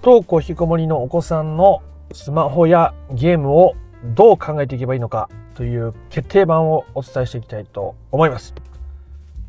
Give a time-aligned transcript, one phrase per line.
[0.00, 3.74] 不登校引きこもりのお子さんのスマホやゲームを
[4.16, 8.54] どう考えていけばいいのかという決定版をお伝えしていきたいと思います。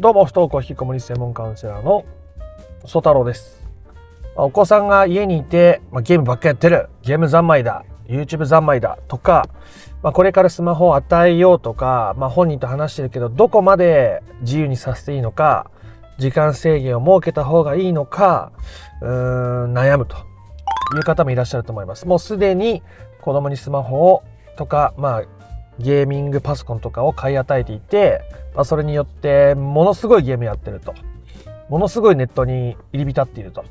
[0.01, 2.03] どうも不登校引きこもり専門カウンセラーの
[2.85, 3.65] 曽太郎です。
[4.35, 9.47] お子さんが家にいて、まあ、ゲームばっかやってる、ゲーム三昧だ、YouTube 三昧だとか、
[10.04, 15.71] まあ、これからスマホを与えようとか、まあ、本人と話してるけど、どこまで自由にさせていいのか、
[16.18, 18.52] 時間制限を設けた方がいいのか、
[19.02, 20.29] うーん、悩むと
[20.98, 22.08] いう方もいらっしゃると思います。
[22.08, 22.81] もうすでに
[23.22, 24.23] 子供にスマホを
[24.58, 25.23] とか、まあ、
[25.80, 28.22] ゲーミングパソコンとかを買い与えていて、
[28.55, 30.94] まあ、それによってものすごいゲームやってると。
[31.70, 33.63] ものすごいネットに入り浸っていると。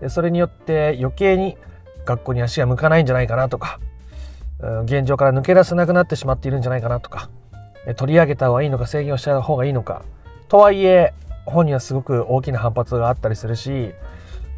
[0.00, 1.58] でそれによって余計に
[2.04, 3.80] 学校に足が向かないんじゃないかなとか、
[4.84, 7.28] 現状から抜け出せなくなってしまっているんじゃないかなとか、
[7.96, 10.02] 取り上げた方がいいのか制限をした方がいいのか。
[10.48, 11.12] とはいえ、
[11.46, 13.92] 本にはすごく大きな反発があったりするし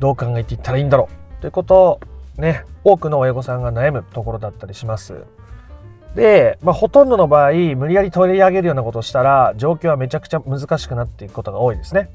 [0.00, 2.00] どう考えていったらいいんだろうということ
[2.38, 5.24] ね多くの親御さんが悩むところだったりします。
[6.14, 12.10] で、まあ、ほとんどの場合無理やり取り上げるようなことをしたら状況はめちゃくちゃ難しくなっていくことが多いですね。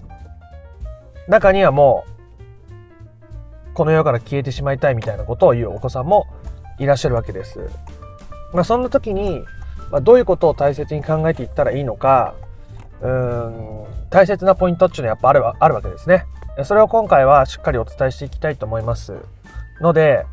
[1.28, 6.26] 中にはもうこの世から消えてしまいたいみたいなことを言うお子さんも
[6.80, 7.70] いらっしゃるわけです。
[8.54, 9.42] まあ、そんな時に、
[9.92, 12.34] まあ、どういうことを大切に考えていったらいいのか
[13.02, 16.26] うん大切なポイントっていうのはやっぱあるあるわけですね。
[16.64, 19.16] それを今回はしっかりお伝えしていきたいと思います
[19.82, 20.26] ので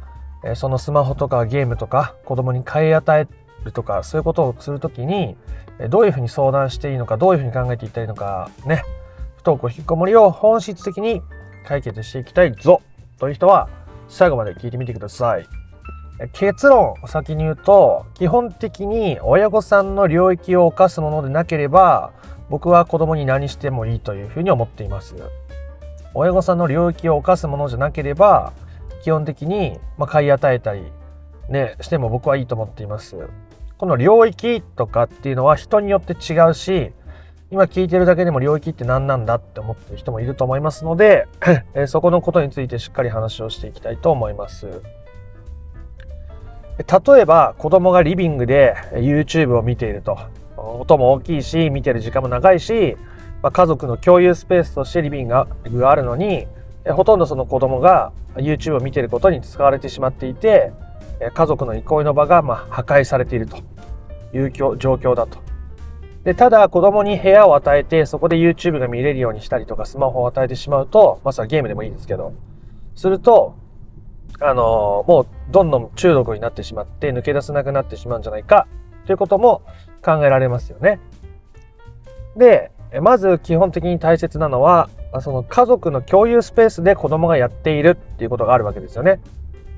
[0.57, 3.27] そのスマホとかゲームとか子供に買い与え
[3.65, 5.37] るとかそういうことをするときに
[5.91, 8.83] どういうふうに相談していいのかどういうふうに考えていったらいいのかね
[9.37, 11.23] 不登校引きこもりを本質的に
[11.67, 12.83] 解決していきたいぞ
[13.19, 13.69] という人は
[14.09, 15.47] 最後まで聞いてみてください。
[16.33, 22.13] 結論を先に言うと基本的に親御さんの領域を犯すものでなければ
[22.49, 25.17] 僕は子供に何してもいいというふうに思っています。
[26.15, 28.53] 親御さんの領域を犯すものじゃなければ、
[29.03, 30.83] 基本的に、ま買い与えたり、
[31.49, 33.17] ね、しても僕はいいと思っています。
[33.77, 36.93] この領域とかっていうのは人によって違うし、
[37.51, 41.27] 今聞いてるだけでも領域って何なんだって思ってる人もいると思いますので、
[41.75, 44.83] えそこのことについてしっかり話をしていきたいと思います。
[46.79, 50.19] 例えば子供がリビングで YouTube を見ていると。
[50.57, 52.97] 音も大きいし見てる時間も長いし、
[53.45, 55.35] まあ、家族の共有スペースとしてリビング
[55.79, 56.47] があるのに
[56.87, 60.73] ほとんどその子供が YouTube を見てることに使われてしまっていて
[61.35, 63.59] 家族の憩いの場がま破壊されていると
[64.35, 65.43] いう状況だと。
[66.25, 72.33] でただ子供に部屋を与えてそこで YouTube が見れるようにしたりとかスマホを与えてしまうとまずはゲームでもいいですけど
[72.95, 73.59] すると
[74.41, 78.67] あのー、もうどんどん中毒になってしまって抜け出せなくなってしまうんじゃないか
[79.05, 79.61] ということも
[80.03, 80.99] 考えられますよね。
[82.37, 84.89] で、まず基本的に大切なのは、
[85.21, 89.21] その家族の共有スペースで子供がやっているっていうことがあるわけですよね。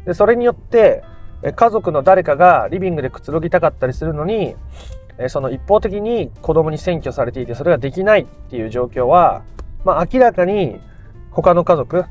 [0.04, 1.03] で、それによって、
[1.55, 4.56] 家族の誰かがリビングでくつろぎたかったりするのに、
[5.28, 9.43] その一方的に子供に占拠されていてそれができないっていう状況は、
[9.84, 10.78] まあ明らかに
[11.31, 12.05] 他の家族、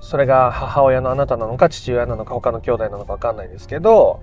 [0.00, 4.20] それが母親のあなたなのか父親なのか他の兄弟なのかわかんないですけど、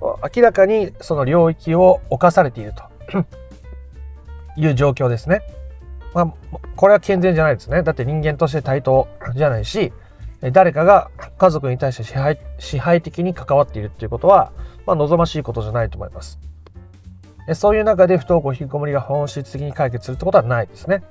[0.00, 2.82] 明らかにその領域を侵されていると
[4.56, 5.42] いう状況ですね。
[6.14, 7.82] まあ、これは健全じゃないですね。
[7.82, 9.92] だって人間として対等じゃないし、
[10.52, 14.52] 誰かが家族に対して支配支配的に関わっているっていうことは、
[14.86, 16.38] まあ、望ましいことじゃないと思います。
[17.54, 21.02] そういう中で不登校引きこもりが本質的に解決するってことはないですね。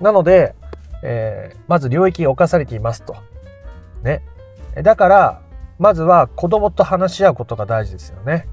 [0.00, 0.54] なので、
[1.02, 3.16] えー、まず領域を侵されていますと。
[4.02, 4.22] ね。
[4.82, 5.40] だから、
[5.78, 8.48] まずは子供と話し合うことが大事ですよね。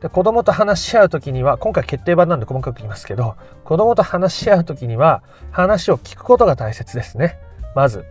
[0.00, 7.38] で子供と話し合う時には今回決定版なんで細かく言いますけど子供と話し合う時には話を聞くことが大切ですね。
[7.74, 8.04] まず。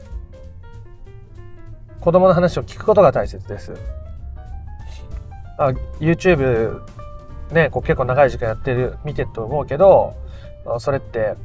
[2.00, 3.74] 子供の話を聞くことが大切です。
[5.58, 6.82] あ YouTube
[7.52, 10.16] ねこう結構長い時間やってる見てると思うけど
[10.80, 11.36] それって、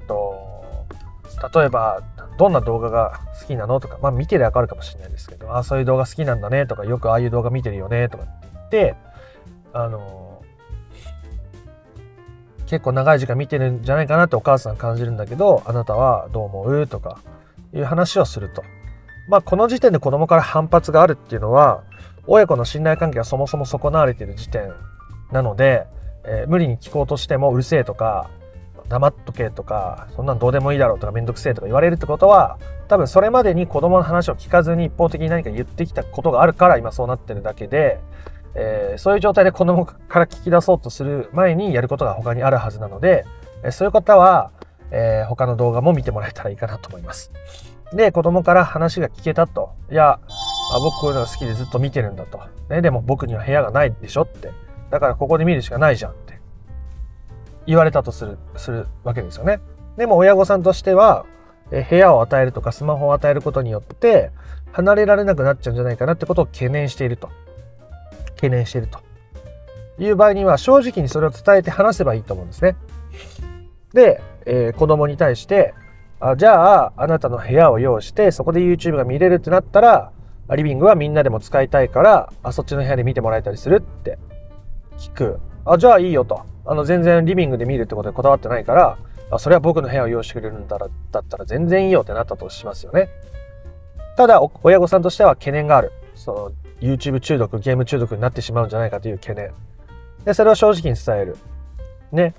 [0.00, 0.50] うんと
[1.54, 2.02] 例えば
[2.38, 8.96] どんな動画が好きなのとか、まあ見てりゃわかるかもしれないですけど、あそういう動画好きなんだねとか、よくああいう動画見てるよねとかって言って、
[9.72, 10.42] あの
[12.66, 17.18] 結構長い時間見てるんじゃないかなってお母さん感じるんだけど、あなたはどう思うとか
[17.74, 18.62] いう話をすると。
[19.28, 21.82] まあこの時点で子供から反発があるっていうのは、
[22.26, 24.72] 親子の信頼関係がそもそも損なわれている時点
[25.32, 25.86] なので、
[26.24, 28.30] えー、無理に聞こうとしてもうるせえとか、
[28.88, 32.58] 黙っとけとか、そんなんどうでもいいだろうとかめんどくせえとか言われるってことは、
[32.88, 38.00] 多分それまでに子供の話を聞かずに一方的に何か言ってきたことがあるから今そうなってるだけで、
[38.54, 43.24] えー、そういう状態で子供から聞き出そうとする前にやることが他にあるはずなので、
[43.62, 44.50] えそういう方は、
[44.90, 47.32] えー、他の動画も見てもらえたらいいかなと思います。
[47.92, 49.70] で、子供から話が聞けたと。
[49.90, 50.20] いや、
[50.72, 52.40] あ僕こういうのが好きでずっと見てるんだと。
[52.68, 54.50] ね、でも僕には部屋がないでしょって。
[54.90, 56.40] だからここで見るしかないじゃんって
[57.66, 59.60] 言われたとする、するわけですよね。
[59.96, 61.24] でも親御さんとしては、
[61.72, 64.32] え部屋を与えるとかスマホを与えることによって
[64.72, 67.28] 離れられなくなっちゃうんじゃないかなってことを懸念していると。
[68.40, 69.00] 懸念していると。
[69.98, 72.76] いう場合には正直にそれを伝えて話せばいいと思うんですね。
[73.92, 75.74] で、えー、子供に対して
[76.20, 80.12] あじゃああなたの部屋を用意してそこで YouTube が見れるってなったら
[80.56, 84.18] リビングはみんなでも使いたいからあそっちの部屋で見てもらえたりするって
[84.98, 88.98] 聞くあじゃあいいよとあの全然リビングで見るってことでこだわってないから
[89.30, 93.08] あそれは僕の部屋を用意してくれるんだらだったら全然いいよってなったとしますよね
[94.16, 99.52] ただ親御さんとしては懸念があるその YouTube 中毒ゲーム中毒になってしまうんじゃないかという懸念
[100.24, 101.36] でそれを正直に伝える
[102.12, 102.34] ね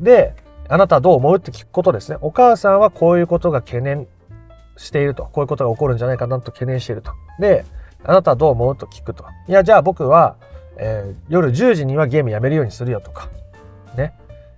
[0.00, 0.34] で
[0.68, 2.18] あなたはどう思うって聞くことですね。
[2.20, 4.06] お母さんはこういうことが懸念
[4.76, 5.24] していると。
[5.24, 7.12] こういうことが起こるんじゃないかなと懸念していると。
[7.40, 7.64] で、
[8.04, 9.24] あなたはどう思うと聞くと。
[9.48, 10.36] いや、じゃあ僕は、
[10.76, 13.30] えー、夜10時にはゲームやめるようにするよとか。
[13.96, 14.12] ね。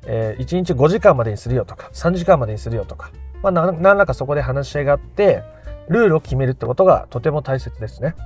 [0.04, 3.12] えー、1日5時間までにするよとか、3時間までにするよとか。
[3.42, 5.44] まあ、何らかそこで話し合いがあって、
[5.88, 8.16] ルールを決めるってことがとても大切ですね。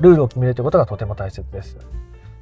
[0.00, 1.78] ルールを決めるってことがとても大切です。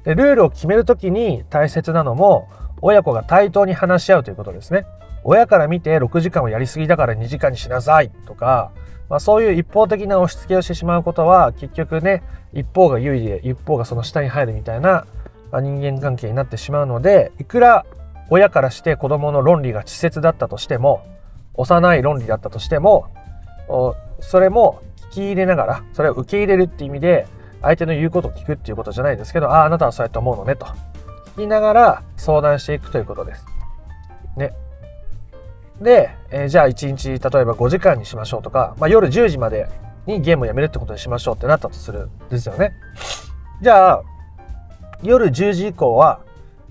[0.03, 2.49] で、ルールを決めるときに大切なのも、
[2.81, 4.85] 親子が対等に話し合うということですね。
[5.23, 8.71] 親から見て6時間をやりすぎだから2時間にしなさいとか、
[9.09, 12.23] まあ、そういう一方的な押し付けをしてしまうことは結局ね
[12.53, 15.05] 一方が有利で一方がその下に入るみたいな
[15.53, 17.85] 人間関係になってしまうのでいくら
[18.29, 21.05] 親からして子供の論理が稚拙だったとしても
[21.53, 23.07] 幼い論理だったとしても
[24.19, 27.27] それも聞き入れながらそれを受け入れるっていう意味で
[27.63, 30.65] 相手の言うことを聞くっていうことじゃないですけどあああなたはそうやって思うのねと
[31.35, 33.45] 聞きながら相談していくということです。
[34.37, 34.51] ね。
[35.81, 39.67] で、えー、じゃあ1日例えば5時間にしましょうとか、まあ、夜10時まで
[40.05, 42.73] にゲームをやめるってことにしましょうってなったとするんですよね。
[43.61, 44.03] じゃあ
[45.01, 46.21] 夜10時以降は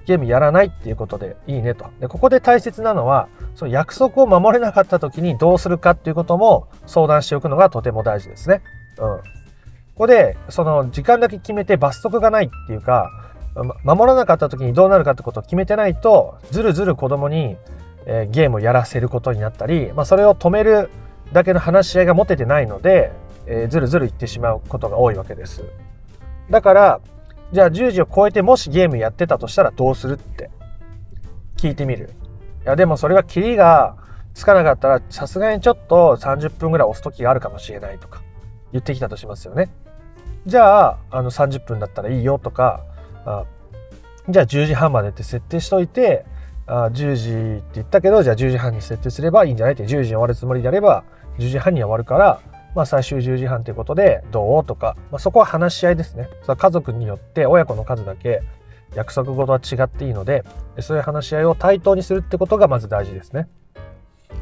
[0.07, 1.87] ゲームやらないっていうことでいいねと。
[2.01, 8.63] でここで大切なのはその約束を守れなかった時にどうするかっていうことも相談しておくのがとても大事ですね。
[8.99, 9.42] うん。
[10.03, 13.13] ここでその時間だけ決めて罰則がないっていうか
[13.85, 17.57] 守らなかった時にどうなるかってことを決めてないとずるずる子供に、
[18.07, 20.91] えー、ゲームをやらせることになったり、まあ、それを止める
[21.33, 23.13] だけの話し合いが持ててないので、
[23.47, 25.63] えー、ずるずる言ってしまうことが多いわけです。
[26.51, 27.01] だから
[27.53, 30.51] じゃあ10時を超えてもしゲームやってたとしたらどうするって
[31.57, 32.11] 聞いてみる。
[32.65, 33.95] いやでもそれはキリが
[34.35, 38.21] つかなかったらさすがにちょっと30分ぐらい押す時があるかもしれないとか
[38.73, 39.71] 言ってきたとしますよね。
[40.47, 42.85] じゃああの30分だったらいいよとか
[43.25, 43.45] あ
[44.29, 46.25] じゃあ10時半までって設定しといて
[46.67, 49.75] あ10時って言ったけどじゃあ10時半に設定すればいいんじゃない？
[49.75, 51.05] って10時に終わるつもりであれば
[51.39, 52.41] 10時半に終わるから、
[52.75, 54.65] まあ、最終10時半ということでどう？
[54.65, 56.29] とか、まあ、そこは話し合いですね。
[56.45, 58.43] そ家族によって親子の数だけ
[58.95, 60.45] 約束事は違っていいので
[60.81, 63.49] そういう話し合いを対等にするってことがまず大事ですね。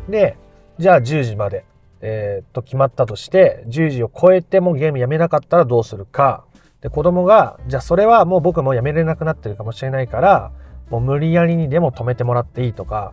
[0.08, 0.36] で
[0.78, 1.64] じゃあ10時まで。
[2.02, 6.44] えー、と決まったとして10時を超えてもゲームやめなかったらどうするか
[6.80, 10.52] で、子供が、じゃあそれはもう僕もやめれなくなってるかもしれないから、
[10.88, 13.12] もう無理やりにでも止めてもらっていいとか、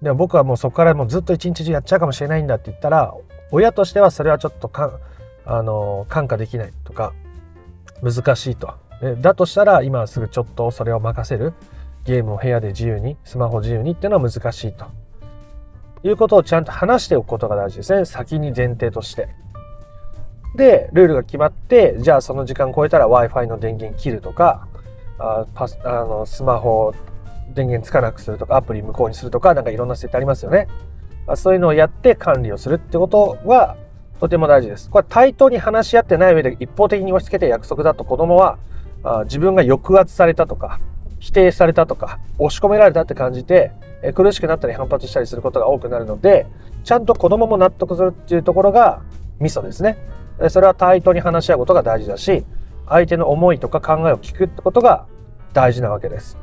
[0.00, 3.14] でも僕はもうそこからもうずっと一日中やっちゃうかもしれないんだって言ったら、
[3.50, 4.98] 親としてはそれはちょっとか
[5.44, 7.12] あの感化できないとか、
[8.02, 8.74] 難しいと。
[9.20, 11.52] だとしたら今すぐちょっとそれを任せる。
[12.04, 14.86] ゲームを部屋で自由に、スマホ自由にっていうのは難しいと。
[16.04, 18.04] いうことをちゃんと話しておくことが大事ですね。
[18.04, 19.28] 先に前提として。
[20.56, 24.66] で、ルールが決まって、じゃあその時間超えたら Wi-Fi の電源切るとか、
[25.18, 26.92] あパスあのスマホ
[27.54, 30.68] 電源つかなくするとか、アプリ無効にするとか、なんかいろんな設定ありますよね。
[31.36, 33.76] そういうのをやって管理をするってことは
[34.18, 34.90] とても大事です。
[34.90, 38.58] これは対等に話し合ってない上で一方的に押し付けて約束だと子供は
[39.04, 40.80] あ自分が抑圧されたとか、
[41.20, 43.70] 否定されたとか、押し込められたって感じて、
[44.02, 46.46] え苦しくなったり反発したりすることが多くなるので、
[46.84, 49.02] ちゃんと子供も納得するっていうところが
[49.40, 49.98] ミソですね。
[50.48, 52.44] それは対等に話し合うことが大事だし
[52.88, 55.06] 相手の思いとか考えを聞くってことが
[55.52, 56.38] 大事なわけです。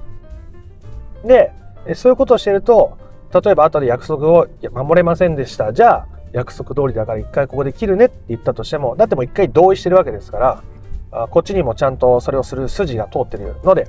[1.26, 1.52] で
[1.96, 2.98] そういうことをしてると
[3.44, 10.64] 例えば後で約束を守れませんでしたじゃあ約束通りだから一回ここで切るねって言ったとしてもだってもう一回同意してるわけですか
[11.12, 13.88] らこっちにもちゃんとそれをする筋が通ってるので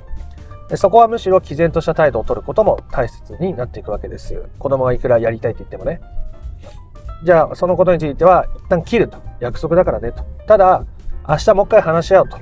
[0.75, 4.43] そこはむしろ毅然とした態度を取ることも大切になっていくわけです。
[4.57, 6.01] 子供がいくらやりたいって言ってもね。
[7.23, 9.17] じゃあそのことについては一旦切ると。
[9.39, 10.23] 約束だからねと。
[10.47, 10.85] ただ
[11.27, 12.37] 明日もう一回話し合うと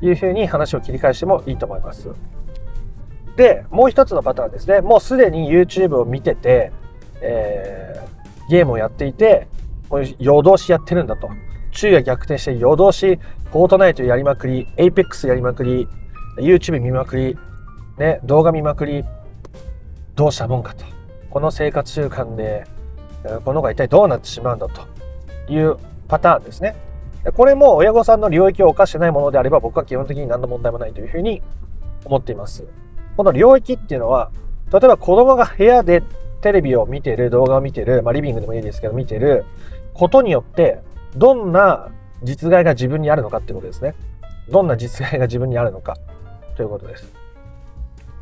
[0.00, 2.08] いうふうに話を切り返してもいいと思います。
[3.36, 4.80] でもう一つのパターンですね。
[4.80, 6.72] もうすでに YouTube を見てて、
[7.20, 9.48] えー、ゲームをやっていて
[10.18, 11.28] 夜通しやってるんだと。
[11.70, 13.18] 昼夜逆転して夜通し、
[13.52, 15.86] Fortnite やりまくり、 Apex やりまくり、
[16.38, 17.38] YouTube 見まくり、
[17.98, 19.04] ね、動画見まくり、
[20.14, 20.84] どうしたもんかと。
[21.30, 22.64] この生活習慣で、
[23.44, 24.82] この子が一体どうなってしまうんだと
[25.52, 25.76] いう
[26.06, 26.76] パターンですね。
[27.34, 31.42] これも親御さんの領域を犯してないものであれば僕は基本的に何の問題もないというふうに
[32.04, 32.64] 思っています。
[33.16, 34.30] この領域っていうのは、
[34.72, 36.02] 例えば子供が部屋で
[36.40, 39.44] テレビを見てる、動画を見てる、まあリビングでもいいですけど見てる
[39.92, 40.78] ことによって、
[41.16, 41.88] どんな
[42.22, 43.94] 実害が自分にあるのかってことですね。
[44.48, 45.96] どんな実害が自分にあるのか
[46.56, 47.17] ということです。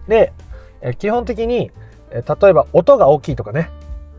[0.09, 0.33] で、
[0.81, 1.71] え基本的に、
[2.11, 3.71] え例えば音が大きいとかね、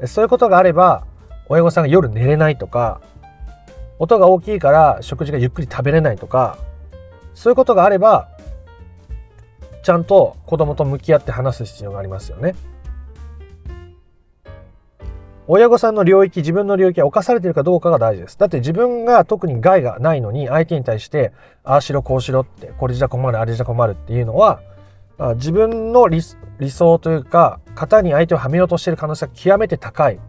[0.06, 1.06] そういうことがあれば、
[1.50, 3.02] 親御さんが夜寝れないとか、
[4.00, 6.58] 音が大きいから食事がゆっくり食べれないとか、
[7.34, 8.30] そういうことがあれば、
[9.84, 12.56] ちゃんと子供と向き合って話す必要がありますよね。
[15.50, 18.38] 親御さんの領域、自分の領域は侵されているかどうかが大事です。
[18.38, 21.32] だって自分が特に害がないのに相手に対して、
[21.64, 24.60] ああしろこうしろって、これじゃ困る、あれじゃ困るっていうのは、
[25.36, 26.22] 自分の理
[26.70, 30.20] 想というか、型に相手をはめようとしている可能性が極めて高い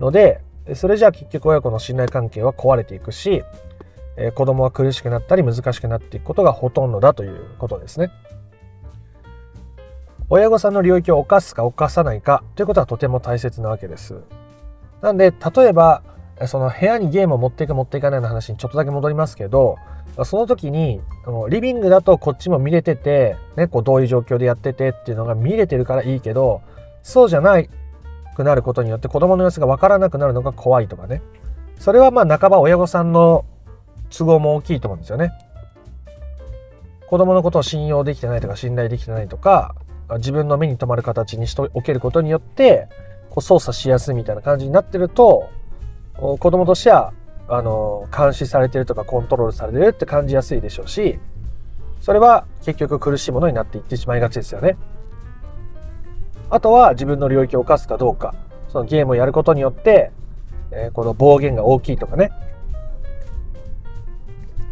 [0.00, 0.40] ので、
[0.74, 3.44] それじゃあ結局親子の信頼関係は壊れていくし、
[4.16, 8.10] え子供は苦しくなったり難しくなっていくことがほとんどだということですね。
[10.28, 14.22] 親御さんの領域を犯すか犯さないかということはとても大切なわけです。
[15.02, 16.02] なんで、例えば、
[16.46, 19.78] その部屋にゲームを持っていく持っていかないの話にちょっとだけ戻りますけど、
[20.24, 21.00] その時に、
[21.48, 26.62] リビングだとこっちも見れてて、ね、こうどういう状況でやっててっていうのが見れてるからいいけど、
[27.02, 27.70] そうじゃない
[28.34, 31.22] くなることによって子供の様子がわからなくなるのが怖いとかね。
[31.78, 33.44] それはまあ半ば親御さんの
[34.10, 35.32] 都合も大きいと思うんですよね。
[37.08, 39.74] 子供のことを信用できてないとか信頼できてないとか、
[40.18, 42.88] 自分の目に留まる形にしておけることによって、
[43.30, 45.48] こう操作しやすいみたいな感じになってると、
[46.18, 47.12] 子供としては、
[47.48, 51.18] あの、監視されてるとかコントロールされてるって感じやすいでしょうし、
[52.00, 54.76] それは結局苦しいものになっていってしまいがちですよね。
[56.50, 58.34] あとは自分の領域を犯すかどうか。
[58.68, 60.12] そのゲームをやることによって、
[60.70, 62.30] えー、この暴言が大きいとかね。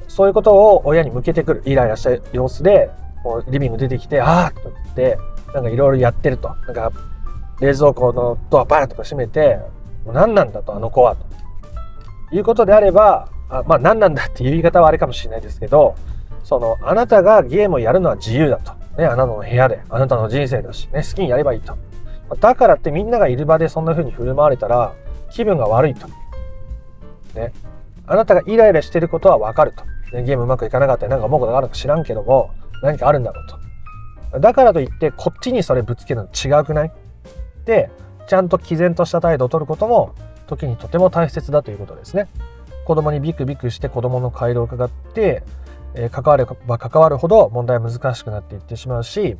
[0.08, 1.62] そういうことを親に向けてくる。
[1.64, 2.90] イライラした様子で、
[3.22, 5.18] こうリビング出てきて、ああと言って、
[5.52, 6.48] なんかいろいろやってると。
[6.48, 6.92] なんか、
[7.60, 9.58] 冷蔵庫のドアバーンとか閉めて、
[10.04, 11.16] もう何なんだと、あの子は。
[11.16, 11.24] と
[12.32, 15.94] いうことであれば、あまあ何なんだっていう言い方はあれかもしれないですけど、
[16.42, 18.72] その、あなたがゲームをやるのは自由だと。
[18.98, 21.76] ね、あなたの部屋で、あなたの人生だし、ね、好きにやればいいと。
[22.40, 24.92] だからってみんながいる場でそんな風に振る舞われたら、
[25.30, 26.06] 気分が悪いと。
[27.34, 27.52] ね。
[28.06, 29.84] あなたがイライラしてることはわかると。
[30.16, 32.50] ね、ゲームうまくいかなかったり、なんか思うことがあるか知らんけども、
[32.82, 34.40] 何かあるんだろうと。
[34.40, 36.92] だからといって、こっちにそれぶつけるの違うくない？
[37.64, 37.90] で、
[38.26, 40.14] ちゃんと毅然とした態度を取ることも、
[40.46, 42.28] 時にとても大切だということですね。
[42.84, 45.42] 子供にビクビクして子供の回路を伺って、
[45.94, 49.36] え関われば関わるほど問題は難しくなっていってしまうし、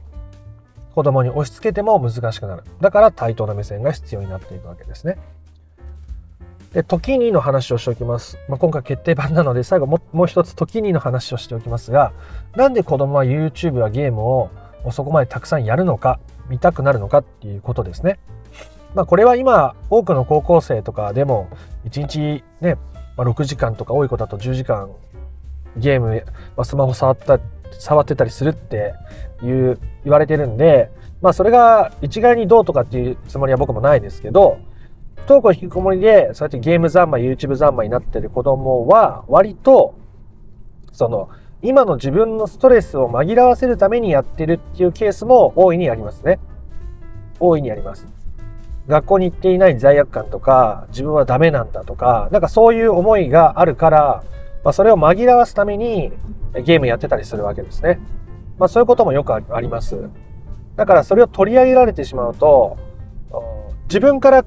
[0.95, 2.63] 子供に押し付けても難しくなる。
[2.81, 5.19] だから対等な目線が必要になっていくわけですね。
[6.73, 8.39] で、時にの話をしておきます。
[8.49, 12.13] まあ、今回決定版なので、最後ももう一つ時にの話をしておきますが、
[12.57, 14.51] なんで子供は YouTube やゲームを
[14.91, 16.19] そこまでたくさんやるのか、
[16.49, 18.19] 見たくなるのかっていうことですね。
[18.95, 21.49] まあ、これは今、多くの高校生とかでも、
[21.87, 22.77] 1日ね、
[23.17, 24.91] まあ、6時間とか多い子だと10時間
[25.77, 26.25] ゲーム、
[26.57, 27.41] まあ、スマホ触った、
[27.79, 28.95] 触ってたりするって
[29.43, 34.59] いう言われてるんで、まあそれが一概にどうとかっていうつもりは僕もないですけど、
[35.17, 39.95] 不登校引きこもりで、そうやってゲーム三昧、YouTube 三昧になってる子供は、割と、
[40.93, 41.31] その、
[41.63, 46.39] 今の自分のストレスを紛らわせるためにやってるっていうケースも大いにありますね。
[47.41, 48.24] 大いにあります。
[48.87, 54.25] 学校に行っていない罪悪感とか、自分はダメなんだとか、なんかそういう思いがあるから、
[54.63, 56.13] まあ、それを紛らわすために
[56.65, 58.01] ゲームやってたりするわけですね。
[58.59, 59.97] まあ、そういうこともよくあります。
[60.77, 62.77] だからそれを取り上げられてしまうと、
[63.89, 64.45] 自分から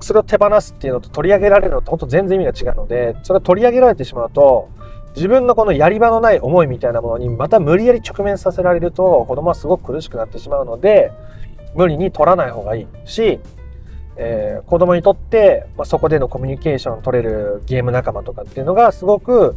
[0.00, 4.68] それを手放すっていうのと取り上げられるのと本当全然意味が違うので、それを取り上げられてしまうと、
[5.16, 11.10] 自分のこのやり場のない思いみたいなものにまた無理やり直面させられると子供はすごく苦しくなってしまうので、
[11.78, 13.38] 無理に取らない方がいいし、
[14.16, 19.56] えー、子供にとって、まあ、そこでのコミュニケーションを取れるゲーム仲間とかっていうのがすごく、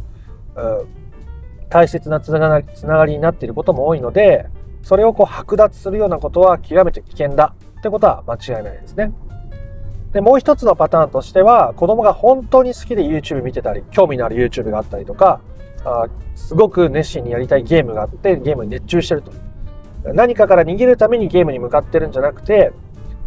[1.68, 4.46] 大切なつながりつながりになっていることも多いので、
[4.82, 9.12] それをこう剥奪するようなことは極めて危険だってことは間違いないですね。
[10.12, 15.40] で、もう一つのパターンとしては、子供が本当に好きで YouTube 見てたり、興味のある YouTube があったりとか、
[15.84, 19.32] あすごく熱心にやりたいゲームがあって、ゲームに熱中してると。
[20.04, 22.72] 何かから逃げるためにゲームに向かってるんじゃなくて、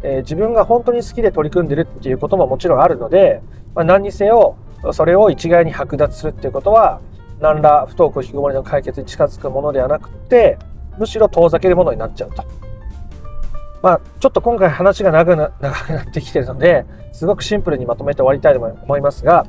[0.03, 3.41] えー、自分が本当に好きで取り組んでるっていうことももちろんあるので、
[3.73, 4.57] まあ、何にせよ
[4.91, 7.01] それを一概に剥奪するっていうことは
[7.39, 10.57] 何ら不登校引きこもりの解決に近づくものではなくて
[10.97, 12.43] むしろ遠ざけるものになっちゃうと。
[13.81, 19.45] まあ、ちょっと今回話が長くな長くなってきてるのですごくシンプルにまとめて終わりたいと思いますが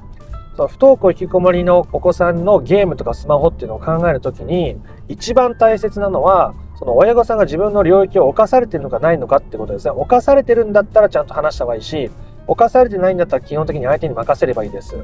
[0.59, 4.77] そう不登校引きこもりのお子さんのゲームとかスマホっていうのを考える時に
[5.09, 9.93] 一番大切なのはその親御さんが自分の領域を侵されてるのかないのかってことですね。
[9.93, 12.11] 侵されてるんだったらちゃんと話した方がいいし
[12.47, 14.97] 犯されてないんだったら基本的に相手に任せればいいです。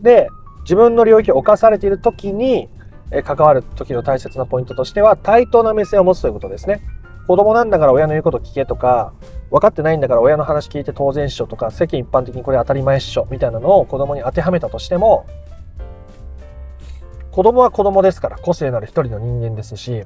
[0.00, 0.28] で
[0.62, 2.68] 自分の領域を侵されている時に
[3.24, 6.80] 関わる時の大切なポイントとしては対等な目線を持つということですね。
[7.26, 9.12] 子供なんだから親の言うこと聞けとか
[9.50, 15.26] 分かってないんだから親の話聞いて当然っしょとか世間一般的にこれ当たり前っしょみたいなのを子供に当てはめたとしても
[17.36, 20.04] 子供は子供ですから個性なる一人の人間ですし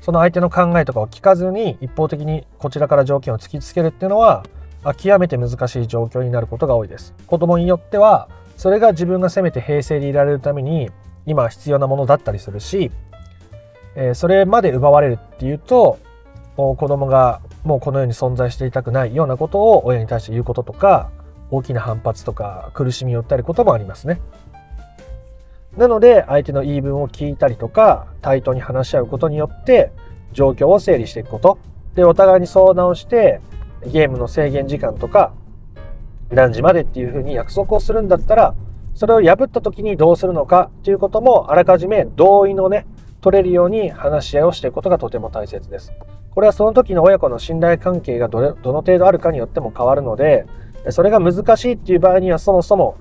[0.00, 4.44] その相手の考えとかを聞かずに一方的にこちらから条件を突きつけるっていうのは
[4.96, 10.90] 極めて難しい状況になることが多いです子供によってはそれが自分がせめて平成でいられるために
[11.26, 12.90] 今必要なものだったりするし、
[13.94, 16.00] え、それまで奪われるっていうと
[16.56, 21.12] 子供がもうこの世に存在していたくないようなことを親に対して言うこととか
[21.52, 24.20] 大きな反発とか苦しみを訴えることもありますね。
[25.76, 29.92] なので相手の言い分を聞いたりとか対等に話し合うことによって
[30.32, 31.58] 状況を整理していくこと
[31.94, 33.40] でお互いに相談をして
[33.86, 35.32] ゲームの制限時間とか
[36.30, 38.54] 何時までっていうふうに約束をするんだったら
[38.94, 42.86] それを破った時にどうするのかということもあらかじめ同意のね
[43.20, 45.92] 取れるように話し合いをしていくことがとても大切です。
[46.30, 50.46] これはその時の親子の信頼関係がどれどの程度あるかによっても変わるので
[50.90, 52.96] それが難しいっていう場合にはそもそも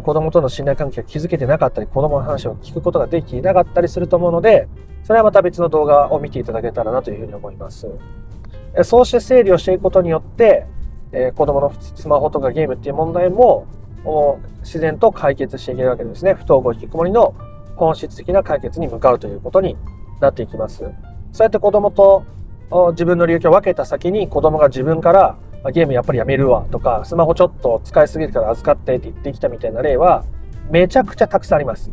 [0.00, 4.68] 子供との信頼関係が築けてなかったり子供の話を聞くことができなかったりすると思うので
[5.04, 7.88] それはまた別の動画を見ていただけたらなというふうに思います。
[8.84, 10.66] そうして整理をしていくことによって
[11.12, 13.66] え、子供のスマホとかゲームっていう問題も
[14.62, 16.34] 自然と解決していけるわけですね。
[16.34, 17.34] 不登校引きこもりの
[17.76, 19.76] 本質的な解決に向かうということに
[20.20, 20.78] なっていきます。
[20.78, 20.92] そう
[21.42, 22.24] やって子供と
[22.92, 30.24] 自分の領域を分けた先に子供が自分からまゲームやっぱりやめるわとかスマホちょっと使いすぎるから預かってって言ってきたみたいな例は
[30.70, 31.90] めちゃくちゃたくさんあります。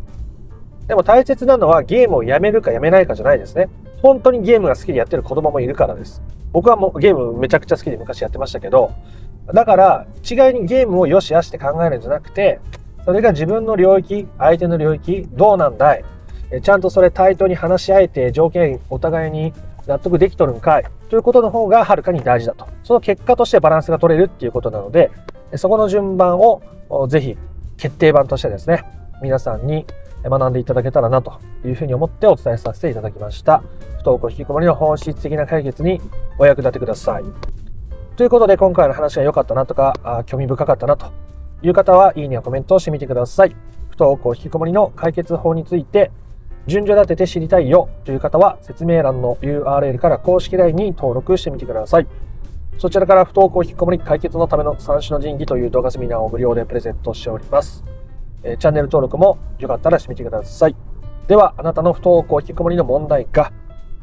[0.86, 3.68] でも大切なのはゲームをやめるかやめないかじゃないですね。
[4.02, 6.22] 本当にゲームが好きでやってる子供もいるからです。
[6.52, 8.90] 僕はもうゲームめちゃくちゃ好きで昔やってましたけど、
[9.52, 12.60] だから一概にゲームをよしあしって考えるんじゃなくて、
[13.04, 16.04] それが自分の領域、相手の領域、どうなんだい?
[16.62, 19.52] ちゃんとそれ対等に話し合えて条件お互いに
[19.86, 20.84] 納得できとるんかい?
[21.10, 22.66] ということの方がはるかに大事だと。
[22.84, 25.10] その結果としてバランスが取れるっていうことなので、
[25.56, 26.62] そこの順番を
[27.08, 27.36] ぜひ
[27.76, 28.84] 決定版としてですね、
[29.20, 29.84] 皆さんに
[30.22, 31.32] 学んでいただけたらなと
[31.64, 33.62] いうふうに思ってお伝えさせていただきました。
[33.98, 36.00] 不登校引きこもりの本質的な解決に
[36.38, 37.24] お役立てください。
[38.16, 41.06] ということで今回の話が良かったなとか、興味深かったなと
[41.62, 43.56] いう方は、いいねやコメントをしてみてください。
[43.88, 46.12] 不登校引きこもりの解決法について、
[46.70, 52.06] 順序立てて知りたいよという方は、説明欄の URL から公式 LINE に登録してみてください。
[52.78, 57.84] そちらから不登校引きこもり解決のための三種の神器という動画セミナーを無料でプレゼントしております。
[58.42, 60.76] えチャンネル登録もよかったらしてみてください。
[61.26, 63.52] では、あなたの不登校引きこもりの問題が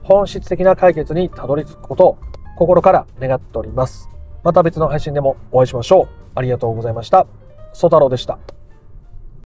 [0.03, 2.17] 本質的な解決にたどり着くことを
[2.57, 4.09] 心から願っております。
[4.43, 6.07] また別の配信でもお会いしましょう。
[6.35, 7.25] ありがとうございました。
[7.73, 8.56] ソ太郎でした。